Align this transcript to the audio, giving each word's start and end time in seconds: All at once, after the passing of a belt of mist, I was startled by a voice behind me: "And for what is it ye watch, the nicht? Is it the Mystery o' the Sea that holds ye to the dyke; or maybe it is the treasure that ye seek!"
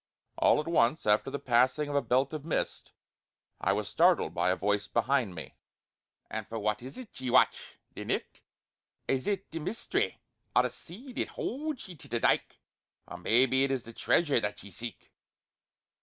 All 0.39 0.59
at 0.59 0.67
once, 0.67 1.05
after 1.05 1.29
the 1.29 1.37
passing 1.37 1.87
of 1.87 1.93
a 1.95 2.01
belt 2.01 2.33
of 2.33 2.43
mist, 2.43 2.91
I 3.59 3.71
was 3.73 3.87
startled 3.87 4.33
by 4.33 4.49
a 4.49 4.55
voice 4.55 4.87
behind 4.87 5.35
me: 5.35 5.53
"And 6.27 6.47
for 6.47 6.57
what 6.57 6.81
is 6.81 6.97
it 6.97 7.21
ye 7.21 7.29
watch, 7.29 7.77
the 7.93 8.03
nicht? 8.03 8.41
Is 9.07 9.27
it 9.27 9.51
the 9.51 9.59
Mystery 9.59 10.19
o' 10.55 10.63
the 10.63 10.71
Sea 10.71 11.13
that 11.13 11.27
holds 11.27 11.87
ye 11.87 11.93
to 11.97 12.07
the 12.07 12.19
dyke; 12.19 12.57
or 13.07 13.19
maybe 13.19 13.63
it 13.63 13.69
is 13.69 13.83
the 13.83 13.93
treasure 13.93 14.39
that 14.39 14.63
ye 14.63 14.71
seek!" 14.71 15.11